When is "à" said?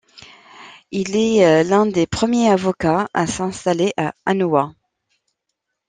3.13-3.27, 3.97-4.15